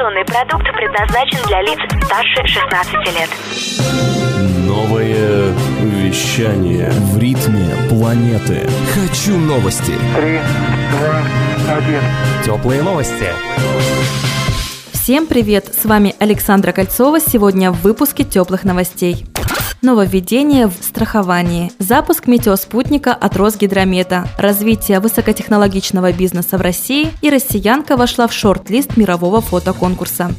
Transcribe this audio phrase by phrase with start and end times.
[0.00, 3.28] Информационный продукт предназначен для лиц старше 16 лет.
[4.66, 8.66] Новое вещание в ритме планеты.
[8.94, 9.92] Хочу новости.
[10.16, 10.40] Три,
[10.92, 12.00] два, один.
[12.42, 13.26] Теплые новости.
[14.92, 15.66] Всем привет!
[15.74, 17.20] С вами Александра Кольцова.
[17.20, 19.26] Сегодня в выпуске теплых новостей.
[19.82, 21.72] Нововведение в страховании.
[21.78, 24.28] Запуск метеоспутника от Росгидромета.
[24.36, 30.32] Развитие высокотехнологичного бизнеса в России и россиянка вошла в шорт-лист мирового фотоконкурса.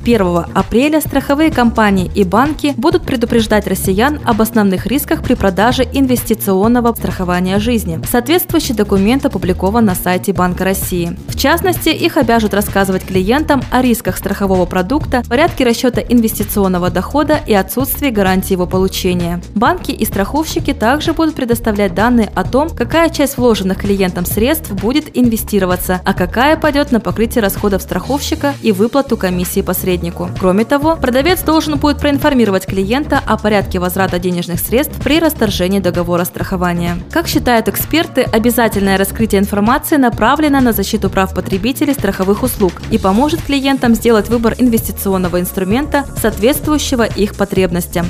[0.00, 5.86] С 1 апреля страховые компании и банки будут предупреждать россиян об основных рисках при продаже
[5.92, 8.00] инвестиционного страхования жизни.
[8.10, 11.16] Соответствующий документ опубликован на сайте Банка России.
[11.28, 17.52] В частности, их обяжут рассказывать клиентам о рисках страхового продукта, порядке расчета инвестиционного дохода и
[17.52, 19.42] отсутствии гарантии его получения.
[19.54, 25.16] Банки и страховщики также будут предоставлять данные о том, какая часть вложенных клиентам средств будет
[25.16, 30.28] инвестироваться, а какая пойдет на покрытие расходов страховщика и выплату комиссии посреднику.
[30.38, 36.24] Кроме того, продавец должен будет проинформировать клиента о порядке возврата денежных средств при расторжении договора
[36.24, 36.96] страхования.
[37.10, 43.42] Как считают эксперты, обязательное раскрытие информации направлено на защиту прав потребителей страховых услуг и поможет
[43.42, 48.06] клиентам сделать выбор инвестиционного инструмента, соответствующего их потребностям.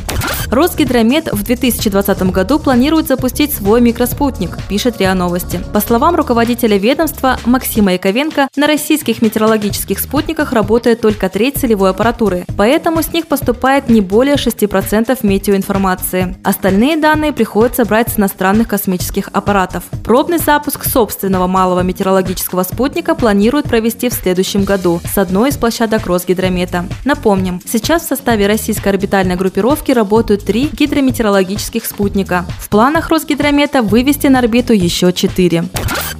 [0.50, 5.60] Росгидромет в 2020 году планирует запустить свой микроспутник, пишет РИА Новости.
[5.72, 12.46] По словам руководителя ведомства Максима Яковенко, на российских метеорологических спутниках работает только треть целевой аппаратуры,
[12.56, 16.36] поэтому с них поступает не более 6% метеоинформации.
[16.42, 19.84] Остальные данные приходится брать с иностранных космических аппаратов.
[20.04, 26.06] Пробный запуск собственного малого метеорологического спутника планируют провести в следующем году с одной из площадок
[26.06, 26.86] Росгидромета.
[27.04, 32.44] Напомним, сейчас в составе российской орбитальной группировки работают три гидрометеорологических спутника.
[32.58, 35.64] В планах Росгидромета вывести на орбиту еще четыре.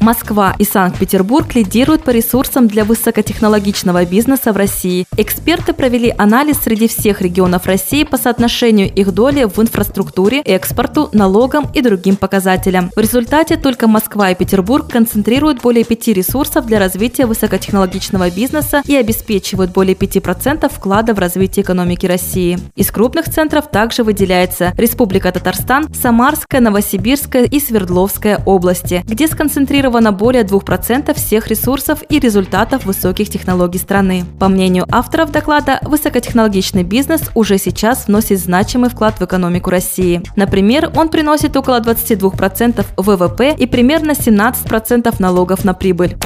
[0.01, 5.05] Москва и Санкт-Петербург лидируют по ресурсам для высокотехнологичного бизнеса в России.
[5.19, 11.71] Эксперты провели анализ среди всех регионов России по соотношению их доли в инфраструктуре, экспорту, налогам
[11.75, 12.91] и другим показателям.
[12.97, 18.97] В результате только Москва и Петербург концентрируют более пяти ресурсов для развития высокотехнологичного бизнеса и
[18.97, 22.59] обеспечивают более 5% вклада в развитие экономики России.
[22.75, 30.13] Из крупных центров также выделяется Республика Татарстан, Самарская, Новосибирская и Свердловская области, где сконцентрированы зафиксировано
[30.13, 34.25] более 2% всех ресурсов и результатов высоких технологий страны.
[34.39, 40.23] По мнению авторов доклада, высокотехнологичный бизнес уже сейчас вносит значимый вклад в экономику России.
[40.37, 46.17] Например, он приносит около 22% ВВП и примерно 17% налогов на прибыль.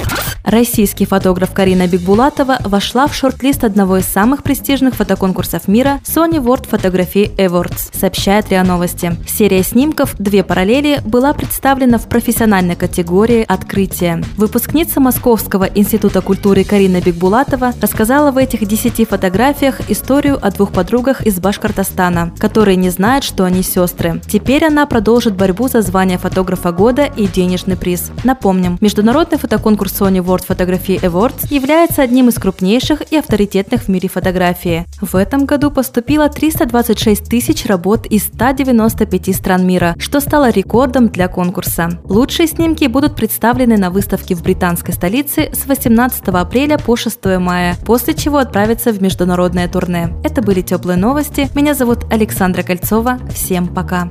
[0.45, 6.69] Российский фотограф Карина Бигбулатова вошла в шорт-лист одного из самых престижных фотоконкурсов мира Sony World
[6.69, 9.17] Photography Awards, сообщает РИА Новости.
[9.27, 14.23] Серия снимков «Две параллели» была представлена в профессиональной категории «Открытие».
[14.37, 21.25] Выпускница Московского института культуры Карина Бигбулатова рассказала в этих десяти фотографиях историю о двух подругах
[21.25, 24.21] из Башкортостана, которые не знают, что они сестры.
[24.27, 28.11] Теперь она продолжит борьбу за звание фотографа года и денежный приз.
[28.23, 33.87] Напомним, международный фотоконкурс Sony World World Photography Awards является одним из крупнейших и авторитетных в
[33.87, 34.85] мире фотографии.
[34.99, 41.27] В этом году поступило 326 тысяч работ из 195 стран мира, что стало рекордом для
[41.27, 41.99] конкурса.
[42.03, 47.77] Лучшие снимки будут представлены на выставке в британской столице с 18 апреля по 6 мая,
[47.85, 50.09] после чего отправятся в международное турне.
[50.23, 51.49] Это были теплые новости.
[51.55, 53.19] Меня зовут Александра Кольцова.
[53.33, 54.09] Всем пока.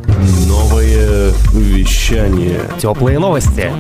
[0.49, 2.61] Новое вещание.
[2.79, 3.71] Теплые новости.